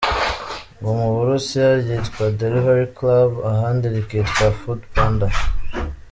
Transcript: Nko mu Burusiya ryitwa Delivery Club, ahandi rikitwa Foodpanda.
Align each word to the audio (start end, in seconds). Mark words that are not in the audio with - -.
Nko 0.79 0.91
mu 0.99 1.07
Burusiya 1.15 1.67
ryitwa 1.81 2.23
Delivery 2.39 2.87
Club, 2.97 3.29
ahandi 3.51 3.85
rikitwa 3.93 4.45
Foodpanda. 4.59 5.27